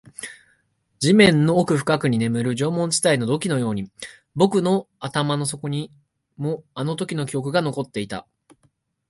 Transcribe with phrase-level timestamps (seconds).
[0.99, 3.91] 地面の奥深くに眠る縄文時代の土器のように、
[4.33, 5.91] 僕の頭の底に
[6.37, 8.25] もあのときの記憶が残っていた